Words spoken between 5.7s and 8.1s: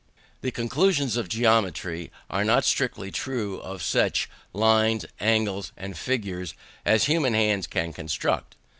and figures, as human hands can